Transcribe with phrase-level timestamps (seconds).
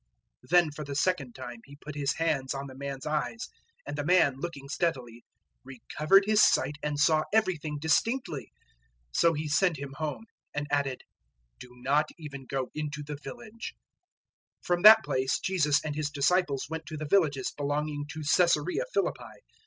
[0.45, 3.49] 008:025 Then for the second time He put His hands on the man's eyes,
[3.85, 5.23] and the man, looking steadily,
[5.63, 8.51] recovered his sight and saw everything distinctly.
[9.11, 10.25] 008:026 So He sent him home,
[10.55, 11.03] and added,
[11.59, 13.75] "Do not even go into the village."
[14.61, 18.85] 008:027 From that place Jesus and His disciples went to the villages belonging to Caesarea
[18.91, 19.39] Philippi.